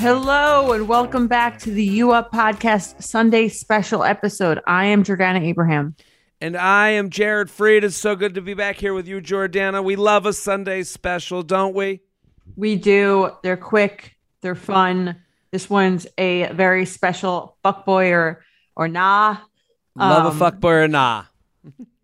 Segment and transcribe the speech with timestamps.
[0.00, 4.58] Hello and welcome back to the U Up Podcast Sunday special episode.
[4.66, 5.94] I am Jordana Abraham.
[6.40, 7.82] And I am Jared Freid.
[7.82, 9.84] It's so good to be back here with you, Jordana.
[9.84, 12.00] We love a Sunday special, don't we?
[12.56, 13.32] We do.
[13.42, 15.16] They're quick, they're fun.
[15.50, 18.42] This one's a very special fuckboy or
[18.74, 19.36] or nah.
[19.96, 21.24] Love Um, a fuckboy or nah.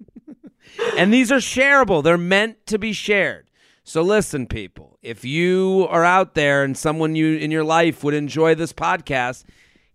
[0.98, 2.05] and these are shareable.
[2.05, 3.48] They're meant to be shared.
[3.84, 8.14] So listen, people, if you are out there and someone you in your life would
[8.14, 9.45] enjoy this podcast,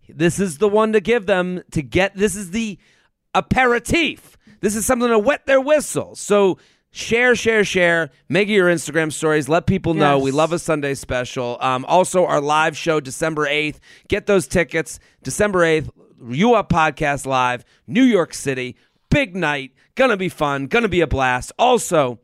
[0.09, 2.79] this is the one to give them to get this is the
[3.35, 4.37] aperitif.
[4.61, 6.15] This is something to wet their whistle.
[6.15, 6.57] So
[6.91, 8.09] share, share, share.
[8.29, 9.49] Make it your Instagram stories.
[9.49, 10.23] Let people know Yes.
[10.23, 11.57] we love a Sunday special.
[11.61, 13.79] Um, also, our live show December eighth.
[14.07, 14.99] Get those tickets.
[15.23, 15.89] December eighth.
[16.29, 18.75] You Up Podcast Live, New York City.
[19.09, 19.71] Big night.
[19.95, 20.67] Gonna be fun.
[20.67, 21.51] Gonna be a blast.
[21.57, 22.19] Also,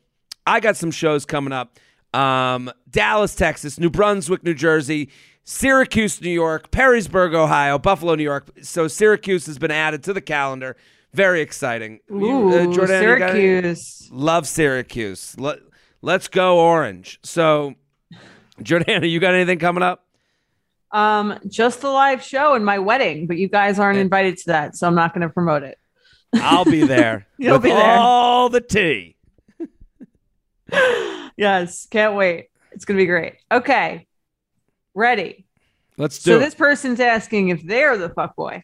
[0.45, 1.79] I got some shows coming up.
[2.13, 5.09] Um, Dallas, Texas, New Brunswick, New Jersey,
[5.43, 8.49] Syracuse, New York, Perrysburg, Ohio, Buffalo, New York.
[8.61, 10.75] So Syracuse has been added to the calendar.
[11.13, 11.99] Very exciting.
[12.09, 14.09] You- Ooh, uh, Jordan, you Syracuse.
[14.11, 15.35] Love Syracuse.
[15.39, 15.59] Let,
[16.01, 17.19] let's go orange.
[17.23, 17.75] So,
[18.61, 20.03] Jordana, you got anything coming up?
[20.91, 24.75] Um, just the live show and my wedding, but you guys aren't invited to that,
[24.75, 25.77] so I'm not going to promote it.
[26.35, 27.27] I'll be there.
[27.37, 27.97] You'll be there.
[27.97, 29.15] All the tea.
[31.37, 32.47] yes, can't wait.
[32.71, 33.35] It's going to be great.
[33.51, 34.07] Okay,
[34.93, 35.45] ready.
[35.97, 36.39] Let's do So it.
[36.41, 38.63] this person's asking if they're the fuck boy.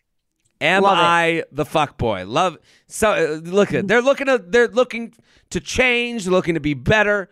[0.62, 1.02] Am Love it.
[1.02, 2.26] I the fuck boy?
[2.26, 2.58] Love.
[2.88, 5.14] So uh, look at they're looking to they're looking
[5.50, 7.30] to change, looking to be better.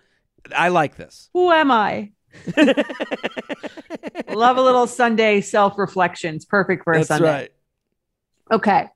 [0.55, 1.29] I like this.
[1.33, 2.11] Who am I?
[4.29, 6.35] Love a little Sunday self reflection.
[6.35, 7.31] It's perfect for a That's Sunday.
[7.31, 7.51] right.
[8.51, 8.87] Okay.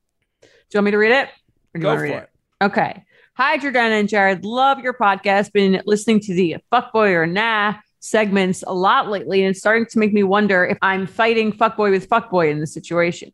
[0.41, 1.27] Do you want me to read it?
[1.27, 1.29] Or
[1.75, 2.29] do you Go want for to read it.
[2.63, 3.04] Okay.
[3.37, 4.45] Hi, Jordana and Jared.
[4.45, 5.51] Love your podcast.
[5.51, 9.99] Been listening to the fuckboy or nah segments a lot lately, and it's starting to
[9.99, 13.33] make me wonder if I'm fighting fuckboy with fuckboy in this situation.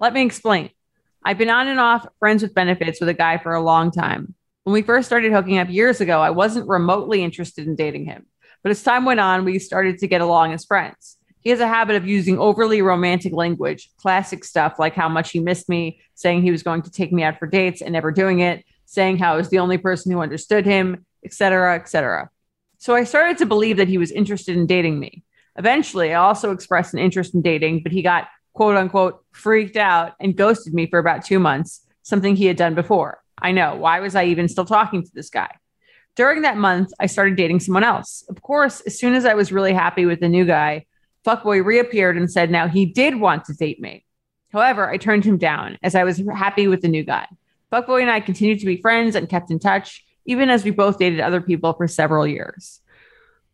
[0.00, 0.70] Let me explain.
[1.22, 4.34] I've been on and off friends with benefits with a guy for a long time.
[4.64, 8.24] When we first started hooking up years ago, I wasn't remotely interested in dating him.
[8.62, 11.18] But as time went on, we started to get along as friends.
[11.40, 15.40] He has a habit of using overly romantic language, classic stuff like how much he
[15.40, 18.40] missed me, saying he was going to take me out for dates and never doing
[18.40, 22.30] it, saying how I was the only person who understood him, etc., etc.
[22.76, 25.24] So I started to believe that he was interested in dating me.
[25.56, 30.12] Eventually, I also expressed an interest in dating, but he got quote unquote freaked out
[30.20, 33.22] and ghosted me for about two months, something he had done before.
[33.40, 33.76] I know.
[33.76, 35.50] Why was I even still talking to this guy?
[36.14, 38.24] During that month, I started dating someone else.
[38.28, 40.84] Of course, as soon as I was really happy with the new guy,
[41.24, 44.04] Fuckboy reappeared and said now he did want to date me.
[44.52, 47.26] However, I turned him down as I was happy with the new guy.
[47.72, 50.98] Fuckboy and I continued to be friends and kept in touch, even as we both
[50.98, 52.80] dated other people for several years.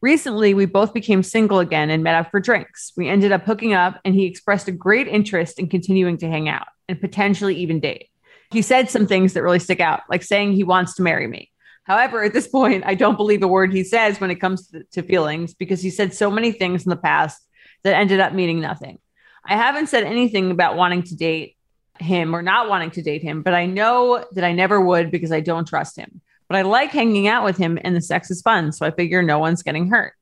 [0.01, 2.93] Recently, we both became single again and met up for drinks.
[2.97, 6.49] We ended up hooking up, and he expressed a great interest in continuing to hang
[6.49, 8.09] out and potentially even date.
[8.51, 11.51] He said some things that really stick out, like saying he wants to marry me.
[11.85, 15.03] However, at this point, I don't believe a word he says when it comes to
[15.03, 17.41] feelings because he said so many things in the past
[17.83, 18.99] that ended up meaning nothing.
[19.45, 21.57] I haven't said anything about wanting to date
[22.01, 25.33] him or not wanting to date him, but I know that I never would because
[25.33, 26.21] I don't trust him.
[26.49, 29.23] But I like hanging out with him and the sex is fun, so I figure
[29.23, 30.15] no one's getting hurt.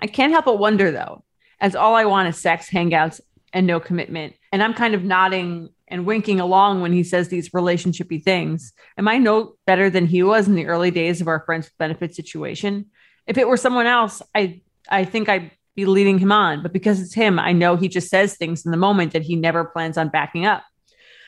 [0.00, 1.24] I can't help but wonder though,
[1.60, 3.20] as all I want is sex, hangouts,
[3.52, 4.34] and no commitment.
[4.52, 8.72] And I'm kind of nodding and winking along when he says these relationshipy things.
[8.96, 11.78] Am I no better than he was in the early days of our friends with
[11.78, 12.86] benefit situation?
[13.26, 17.00] If it were someone else, I I think I'd be leading him on, but because
[17.00, 19.96] it's him, I know he just says things in the moment that he never plans
[19.96, 20.64] on backing up.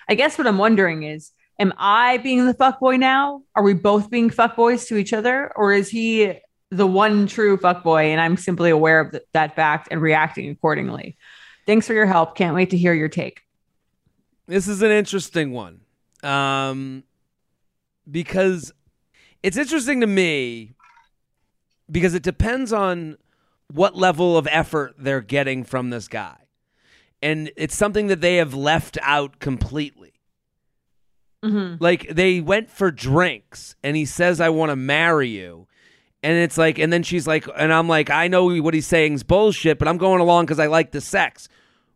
[0.09, 3.43] I guess what I'm wondering is, am I being the fuckboy now?
[3.55, 5.53] Are we both being fuckboys to each other?
[5.57, 6.35] Or is he
[6.71, 11.17] the one true fuckboy and I'm simply aware of th- that fact and reacting accordingly?
[11.67, 12.35] Thanks for your help.
[12.35, 13.43] Can't wait to hear your take.
[14.47, 15.81] This is an interesting one.
[16.23, 17.05] Um,
[18.11, 18.73] because
[19.43, 20.75] it's interesting to me
[21.91, 23.17] because it depends on
[23.73, 26.37] what level of effort they're getting from this guy.
[27.23, 30.13] And it's something that they have left out completely.
[31.45, 31.79] Mhm.
[31.81, 35.67] Like they went for drinks and he says, I want to marry you.
[36.23, 39.15] And it's like, and then she's like, and I'm like, I know what he's saying
[39.15, 41.49] is bullshit, but I'm going along because I like the sex.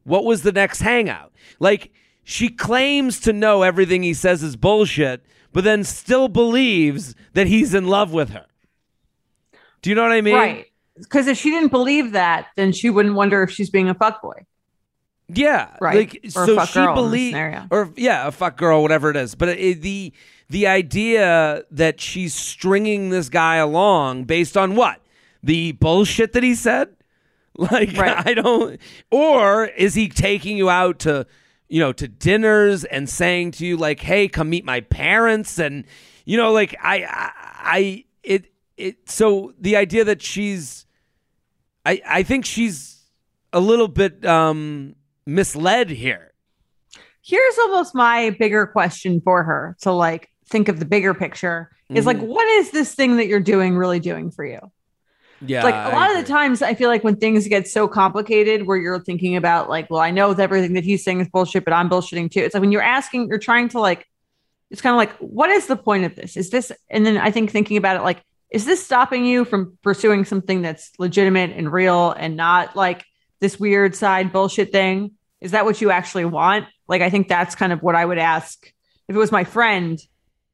[0.02, 1.32] What was the next hangout?
[1.60, 1.92] Like,
[2.24, 7.72] she claims to know everything he says is bullshit, but then still believes that he's
[7.72, 8.46] in love with her.
[9.80, 10.34] Do you know what I mean?
[10.34, 10.66] Right.
[10.98, 14.44] Because if she didn't believe that, then she wouldn't wonder if she's being a fuckboy.
[15.28, 15.96] Yeah, Right.
[15.96, 17.34] Like Or so, fuck she believes,
[17.70, 19.34] or yeah, a fuck girl, whatever it is.
[19.34, 20.12] But it, the
[20.48, 25.00] the idea that she's stringing this guy along based on what
[25.42, 26.90] the bullshit that he said,
[27.56, 28.24] like Right.
[28.24, 28.80] I don't,
[29.10, 31.26] or is he taking you out to,
[31.68, 35.84] you know, to dinners and saying to you like, hey, come meet my parents, and
[36.24, 39.10] you know, like I, I, I it, it.
[39.10, 40.86] So the idea that she's,
[41.84, 42.92] I, I think she's
[43.52, 44.94] a little bit um
[45.26, 46.32] misled here.
[47.22, 52.06] Here's almost my bigger question for her to like think of the bigger picture is
[52.06, 52.26] like, Mhm.
[52.28, 54.60] what is this thing that you're doing really doing for you?
[55.44, 58.66] Yeah, like a lot of the times i feel like when things get so complicated
[58.66, 61.62] where you're thinking about like well i know that everything that he's saying is bullshit
[61.62, 64.06] but i'm bullshitting too it's like when you're asking you're trying to like
[64.70, 67.30] it's kind of like what is the point of this is this and then i
[67.30, 71.70] think thinking about it like is this stopping you from pursuing something that's legitimate and
[71.70, 73.04] real and not like
[73.40, 75.10] this weird side bullshit thing
[75.40, 76.66] is that what you actually want?
[76.88, 78.72] Like i think that's kind of what i would ask.
[79.08, 79.98] If it was my friend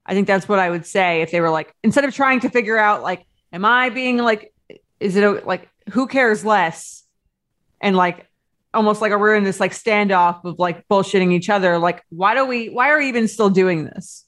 [0.04, 2.50] i think that's what i would say if they were like instead of trying to
[2.50, 4.52] figure out like am i being like
[5.02, 7.04] is it a, like who cares less?
[7.80, 8.26] And like
[8.72, 11.78] almost like we're in this like standoff of like bullshitting each other.
[11.78, 14.24] Like why do we why are we even still doing this?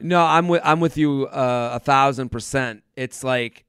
[0.00, 2.84] No, I'm with I'm with you uh, a thousand percent.
[2.94, 3.64] It's like,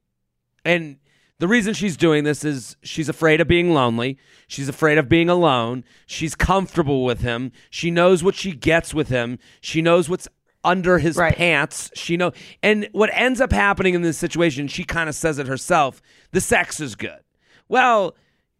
[0.64, 0.98] and
[1.40, 4.16] the reason she's doing this is she's afraid of being lonely.
[4.46, 5.84] She's afraid of being alone.
[6.06, 7.50] She's comfortable with him.
[7.70, 9.38] She knows what she gets with him.
[9.60, 10.28] She knows what's
[10.62, 11.34] under his Right.
[11.34, 11.90] pants.
[11.94, 12.32] She know,
[12.62, 16.00] and what ends up happening in this situation, she kind of says it herself.
[16.32, 17.20] The sex is good.
[17.68, 18.14] Well,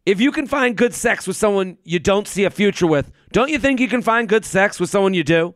[0.06, 3.50] if you can find good sex with someone you don't see a future with, don't
[3.50, 5.54] you think you can find good sex with someone you do?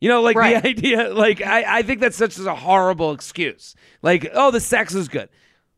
[0.00, 0.62] You know, like Right.
[0.62, 3.74] the idea, like I, I think that's such a horrible excuse.
[4.02, 5.28] Like, oh, the sex is good.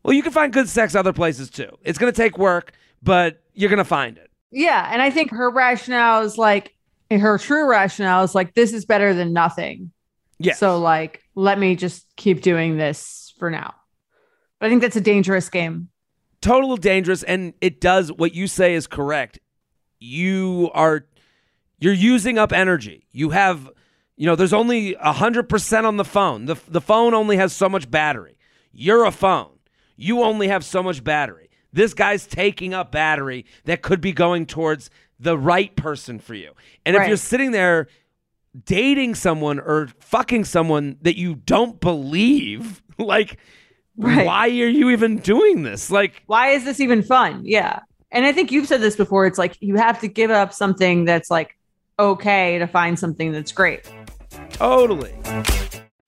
[0.05, 1.79] Well, you can find good sex other places too.
[1.83, 2.73] It's gonna take work,
[3.03, 4.31] but you're gonna find it.
[4.51, 6.75] yeah and i think her rationale is like
[7.11, 9.93] her true rationale is like this is better than nothing.
[10.39, 10.55] Yeah.
[10.55, 13.75] so like let me just keep doing this for now.
[14.59, 15.89] But i think that's a dangerous game.
[16.41, 19.39] Total dangerous and it does what you say is correct.
[20.01, 21.07] You are
[21.79, 23.07] you're using up energy.
[23.13, 23.71] You have
[24.17, 26.47] you know there's only 100% on the phone.
[26.47, 28.37] The, the phone only has so much battery.
[28.73, 29.52] You're a phone
[30.03, 34.45] you only have so much battery this guy's taking up battery that could be going
[34.47, 36.53] towards the right person for you
[36.85, 37.87] and if you're sitting there
[38.65, 43.39] dating someone or fucking someone that you don't believe like
[43.99, 44.25] Right.
[44.25, 47.43] why are you even doing this like why is this even fun?
[47.45, 47.81] Yeah.
[48.11, 49.27] And I think you've said this before.
[49.27, 51.57] It's like you have to give up something that's like
[51.99, 53.91] okay to find something that's great.
[54.51, 55.13] Totally.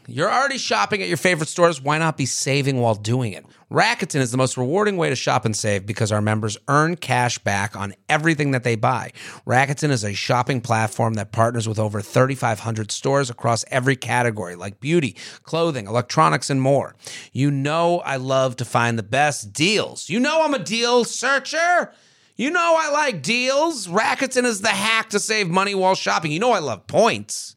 [0.07, 1.81] You're already shopping at your favorite stores.
[1.81, 3.47] Why not be saving while doing it?
[3.71, 7.39] Rakuten is the most rewarding way to shop and save because our members earn cash
[7.39, 9.13] back on everything that they buy.
[9.47, 14.79] Rakuten is a shopping platform that partners with over 3,500 stores across every category like
[14.79, 16.95] beauty, clothing, electronics, and more.
[17.33, 20.11] You know, I love to find the best deals.
[20.11, 21.93] You know, I'm a deal searcher.
[22.37, 23.87] You know, I like deals.
[23.87, 26.31] Rakuten is the hack to save money while shopping.
[26.31, 27.57] You know, I love points.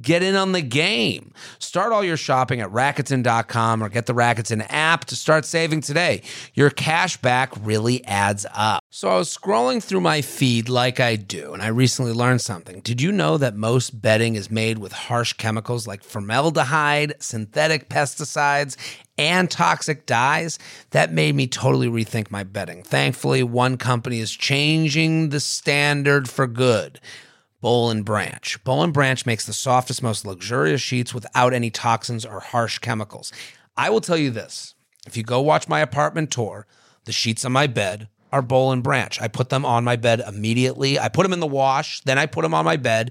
[0.00, 1.32] Get in on the game.
[1.58, 6.22] Start all your shopping at Rakuten.com or get the Rakuten app to start saving today.
[6.54, 8.82] Your cash back really adds up.
[8.90, 12.80] So I was scrolling through my feed like I do, and I recently learned something.
[12.80, 18.76] Did you know that most bedding is made with harsh chemicals like formaldehyde, synthetic pesticides,
[19.18, 20.58] and toxic dyes?
[20.90, 22.82] That made me totally rethink my bedding.
[22.82, 27.00] Thankfully, one company is changing the standard for good.
[27.60, 28.62] Boll and Branch.
[28.64, 33.32] Boll and Branch makes the softest, most luxurious sheets without any toxins or harsh chemicals.
[33.76, 34.74] I will tell you this
[35.06, 36.66] if you go watch my apartment tour,
[37.04, 39.20] the sheets on my bed are Boll and Branch.
[39.20, 40.98] I put them on my bed immediately.
[40.98, 43.10] I put them in the wash, then I put them on my bed.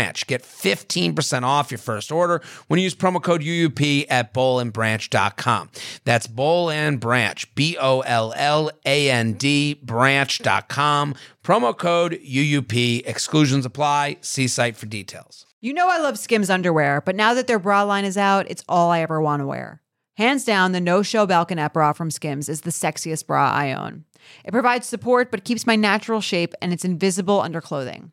[0.00, 0.26] Branch.
[0.26, 5.70] Get 15% off your first order when you use promo code UUP at bollandbranch.com.
[6.04, 11.14] That's Boll and Branch, B O L L A N D, branch.com.
[11.44, 13.02] Promo code UUP.
[13.06, 14.16] Exclusions apply.
[14.22, 15.44] See site for details.
[15.60, 18.64] You know I love Skims underwear, but now that their bra line is out, it's
[18.70, 19.82] all I ever want to wear.
[20.16, 24.06] Hands down, the no show Balconette bra from Skims is the sexiest bra I own.
[24.46, 28.12] It provides support but keeps my natural shape and it's invisible under clothing.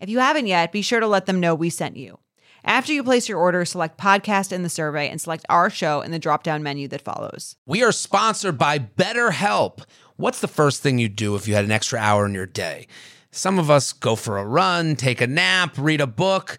[0.00, 2.20] If you haven't yet, be sure to let them know we sent you.
[2.64, 6.12] After you place your order, select podcast in the survey and select our show in
[6.12, 7.56] the drop down menu that follows.
[7.66, 9.80] We are sponsored by BetterHelp.
[10.16, 12.86] What's the first thing you'd do if you had an extra hour in your day?
[13.32, 16.58] Some of us go for a run, take a nap, read a book.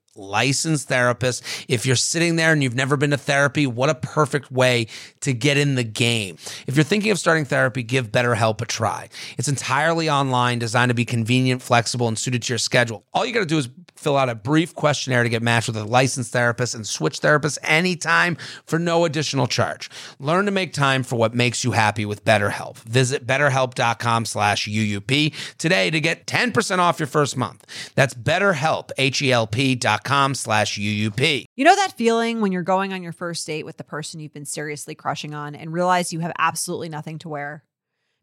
[0.15, 1.43] licensed therapist.
[1.67, 4.87] If you're sitting there and you've never been to therapy, what a perfect way
[5.21, 6.37] to get in the game.
[6.67, 9.09] If you're thinking of starting therapy, give BetterHelp a try.
[9.37, 13.05] It's entirely online, designed to be convenient, flexible, and suited to your schedule.
[13.13, 13.69] All you got to do is
[14.01, 17.57] fill out a brief questionnaire to get matched with a licensed therapist and switch therapists
[17.63, 19.89] anytime for no additional charge.
[20.19, 22.77] Learn to make time for what makes you happy with BetterHelp.
[22.77, 27.65] Visit betterhelp.com slash UUP today to get 10% off your first month.
[27.95, 31.45] That's betterhelp, H-E-L-P dot com slash UUP.
[31.55, 34.33] You know that feeling when you're going on your first date with the person you've
[34.33, 37.63] been seriously crushing on and realize you have absolutely nothing to wear?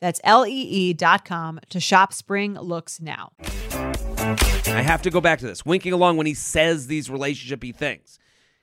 [0.00, 3.32] That's lee.com to shop spring looks now.
[3.40, 5.64] I have to go back to this.
[5.64, 8.18] Winking along when he says these relationshipy things.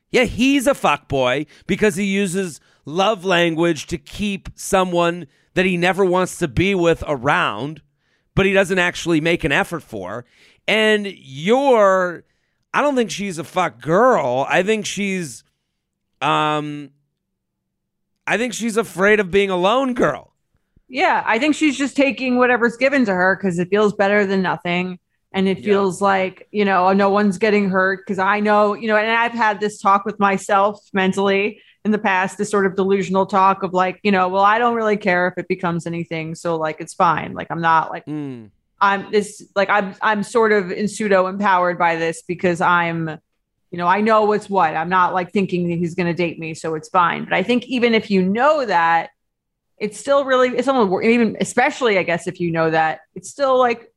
[0.10, 5.78] Yeah, he's a fuck boy because he uses love language to keep someone that he
[5.78, 7.82] never wants to be with around
[8.38, 10.24] but he doesn't actually make an effort for.
[10.68, 12.24] And you're,
[12.72, 14.46] I don't think she's a fuck girl.
[14.48, 15.44] I think she's,
[16.22, 16.92] um,
[18.28, 20.27] I think she's afraid of being alone girl.
[20.90, 24.42] Yeah, I think she's just taking whatever's given to her because it feels better than
[24.42, 25.00] nothing.
[25.34, 28.96] And it feels like, you know, no one's getting hurt because I know, you know,
[28.96, 33.26] and I've had this talk with myself mentally in the past this sort of delusional
[33.26, 36.56] talk of like, you know, well, I don't really care if it becomes anything, so
[36.56, 37.34] like it's fine.
[37.34, 38.52] Like I'm not like Mm.
[38.80, 43.10] I'm this like I'm I'm sort of in pseudo empowered by this because I'm
[43.72, 44.76] you know I know what's what.
[44.76, 47.26] I'm not like thinking that he's going to date me, so it's fine.
[47.26, 49.10] But I think even if you know that,
[49.78, 53.58] it's still really it's almost even especially I guess if you know that it's still
[53.60, 53.92] like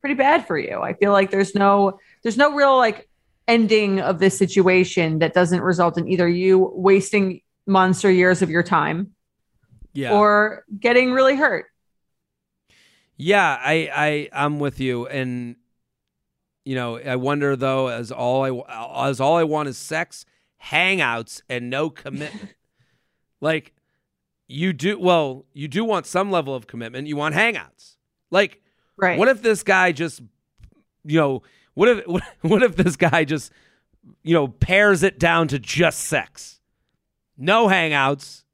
[0.00, 0.80] pretty bad for you.
[0.80, 3.08] I feel like there's no there's no real like
[3.48, 8.50] ending of this situation that doesn't result in either you wasting months or years of
[8.50, 9.12] your time
[9.92, 10.12] Yeah.
[10.16, 11.66] or getting really hurt.
[13.16, 13.90] Yeah, I,
[14.32, 15.56] I I'm with you, and
[16.64, 20.24] you know, I wonder though, as all I as all I want is sex,
[20.64, 22.54] hangouts, and no commitment.
[23.40, 23.74] like
[24.50, 27.06] you do, well, you do want some level of commitment.
[27.06, 27.96] You want hangouts.
[28.30, 28.60] Like,
[28.96, 29.18] Right.
[29.18, 30.20] what if this guy just,
[31.04, 31.42] you know,
[31.74, 33.52] what if what, what if this guy just,
[34.22, 36.60] you know, pares it down to just sex,
[37.38, 38.44] no hangouts,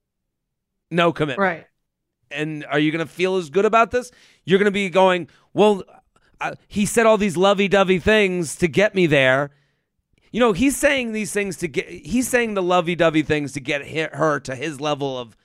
[0.90, 1.66] no commitment right.
[2.30, 4.12] and are you going to feel as good about this?
[4.44, 5.82] You're going to be going, well,
[6.40, 9.50] uh, he said all these lovey-dovey things to get me there.
[10.30, 11.88] You know, he's saying these things to get.
[11.88, 13.82] He's saying the lovey-dovey things to get
[14.14, 15.36] her to his level of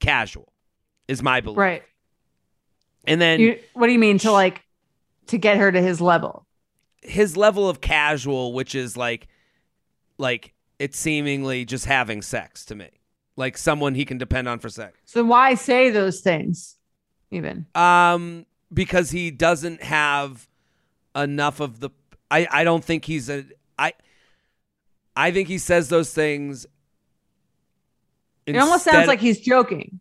[0.00, 0.52] casual.
[1.08, 1.58] Is my belief.
[1.58, 1.82] Right.
[3.06, 4.62] And then You, what do you mean to like
[5.26, 6.46] to get her to his level?
[7.02, 9.26] his level of casual, which is like,
[10.18, 12.90] like it's seemingly just having sex to me,
[13.36, 14.98] like someone he can depend on for sex.
[15.06, 16.76] So why say those things?
[17.30, 20.46] Even Um, because he doesn't have
[21.16, 21.90] enough of the.
[22.30, 23.44] I I don't think he's a.
[23.78, 23.94] I.
[25.16, 26.66] I think he says those things.
[28.46, 30.00] It almost sounds like he's joking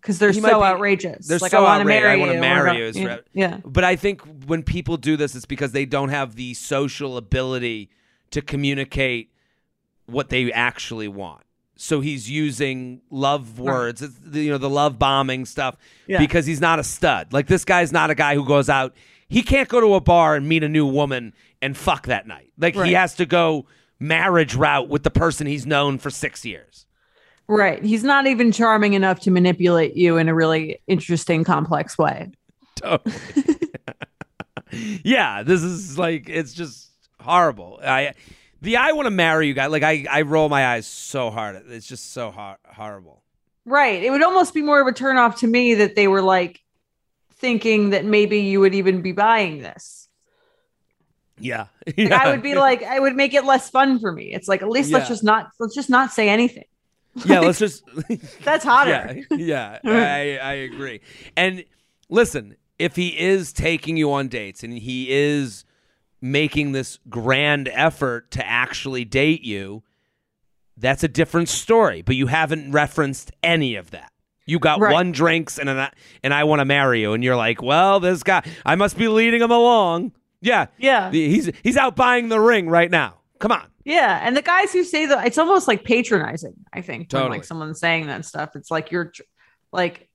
[0.00, 1.26] because they're so be- outrageous.
[1.26, 2.20] they're like so I want to outrageous.
[2.28, 2.40] I marry you.
[2.40, 6.36] marry you yeah, But I think when people do this, it's because they don't have
[6.36, 7.90] the social ability
[8.30, 9.30] to communicate
[10.06, 11.42] what they actually want.
[11.78, 15.76] So he's using love words, the, you know, the love bombing stuff,
[16.06, 16.18] Yeah.
[16.18, 17.32] because he's not a stud.
[17.32, 18.94] Like this guy's not a guy who goes out.
[19.28, 22.52] He can't go to a bar and meet a new woman and fuck that night.
[22.56, 22.86] Like Right.
[22.88, 23.66] he has to go
[23.98, 26.85] marriage route with the person he's known for six years.
[27.48, 27.82] Right.
[27.82, 32.32] He's not even charming enough to manipulate you in a really interesting, complex way.
[32.76, 33.14] Totally.
[35.04, 37.80] yeah, this is like it's just horrible.
[37.82, 38.14] I
[38.62, 39.66] the I want to marry you guy.
[39.66, 41.62] Like I I roll my eyes so hard.
[41.68, 43.22] It's just so hor- horrible.
[43.64, 44.02] Right.
[44.02, 46.60] It would almost be more of a turnoff to me that they were like
[47.34, 50.08] thinking that maybe you would even be buying this.
[51.38, 54.32] Yeah, Like, I would be like, I would make it less fun for me.
[54.32, 56.64] It's like at least let's just not let's just not say anything.
[57.24, 57.40] Yeah.
[57.40, 57.82] Let's just
[58.44, 59.20] That's hotter.
[59.30, 59.82] yeah, yeah.
[59.84, 61.00] I I agree.
[61.36, 61.64] And
[62.08, 65.64] listen, if he is taking you on dates and he is
[66.20, 69.82] making this grand effort to actually date you,
[70.76, 72.02] that's a different story.
[72.02, 74.12] But you haven't referenced any of that.
[74.48, 74.92] You got Right.
[74.92, 75.88] one drinks and an,
[76.22, 79.08] and I want to marry you, and you're like, well, this guy, I must be
[79.08, 80.12] leading him along.
[80.40, 81.10] Yeah, Yeah.
[81.10, 83.16] He's he's out buying the ring right now.
[83.38, 83.66] Come on.
[83.84, 86.54] Yeah, and the guys who say that it's almost like patronizing.
[86.72, 87.38] I think when Totally.
[87.38, 89.22] like someone saying that stuff, it's like you're tr-
[89.72, 90.08] like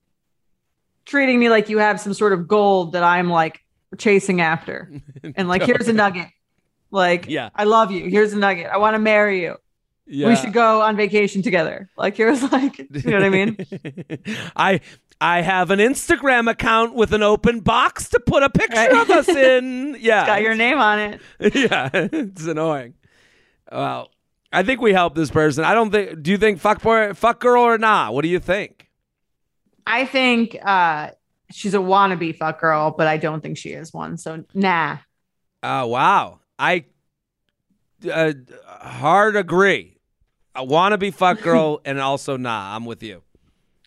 [1.06, 3.60] treating me like you have some sort of gold that I'm like
[3.98, 4.90] chasing after,
[5.36, 6.28] and like here's a nugget.
[6.90, 7.48] Like, Yeah.
[7.54, 8.04] I love you.
[8.10, 8.66] Here's a nugget.
[8.66, 9.56] I want to marry you.
[10.06, 10.28] Yeah.
[10.28, 11.88] We should go on vacation together.
[11.96, 13.56] Like, here's like, you know what I mean?
[14.56, 14.80] I
[15.18, 18.92] I have an Instagram account with an open box to put a picture Right.
[18.92, 19.96] of us in.
[20.00, 20.26] Yeah.
[20.26, 21.20] Got your name on it.
[21.54, 21.88] yeah.
[21.94, 22.92] It's annoying.
[23.72, 24.10] Well,
[24.52, 25.64] I think we helped this person.
[25.64, 28.10] I don't think do you think fuck boy fuck girl or nah?
[28.10, 28.90] What do you think?
[29.86, 31.10] I think uh
[31.50, 34.18] she's a wannabe fuck girl, but I don't think she is one.
[34.18, 34.98] So nah.
[35.62, 36.40] Oh wow.
[36.58, 36.84] I
[38.10, 38.32] uh,
[38.66, 39.98] hard agree.
[40.54, 42.76] I want to be fuck girl and also nah.
[42.76, 43.22] I'm with you.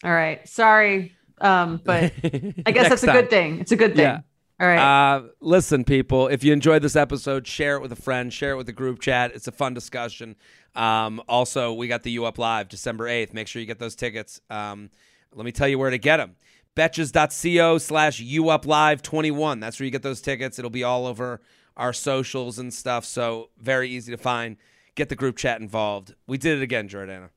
[0.03, 0.47] All right.
[0.47, 1.13] Sorry.
[1.39, 2.11] Um, but
[2.65, 3.59] I guess that's a good thing.
[3.59, 4.05] It's a good thing.
[4.05, 4.19] Yeah.
[4.59, 5.15] All right.
[5.15, 8.57] Uh, listen, people, if you enjoyed this episode, share it with a friend, share it
[8.57, 9.31] with the group chat.
[9.35, 10.35] It's a fun discussion.
[10.75, 13.33] Um, also, we got the U Up Live December 8th.
[13.33, 14.39] Make sure you get those tickets.
[14.49, 14.89] Um,
[15.33, 16.35] let me tell you where to get them.
[16.75, 19.59] Betches.co slash U Up Live 21.
[19.59, 20.57] That's where you get those tickets.
[20.57, 21.41] It'll be all over
[21.75, 23.03] our socials and stuff.
[23.03, 24.55] So, very easy to find.
[24.95, 26.13] Get the group chat involved.
[26.27, 27.29] We did it again, Jordana.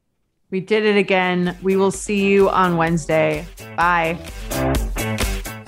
[0.51, 1.57] we did it again.
[1.63, 3.45] We will see you on Wednesday.
[3.77, 4.17] Bye.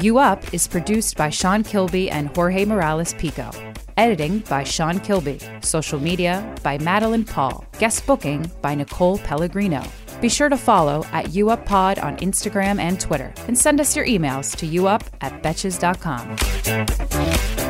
[0.01, 3.51] You Up is produced by Sean Kilby and Jorge Morales Pico.
[3.99, 5.39] Editing by Sean Kilby.
[5.61, 7.67] Social media by Madeline Paul.
[7.79, 9.83] Guest booking by Nicole Pellegrino.
[10.23, 13.31] Be sure to follow at UUpPod on Instagram and Twitter.
[13.47, 17.70] And send us your emails to youup at betches.com.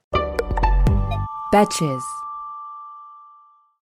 [1.51, 2.20] Betches.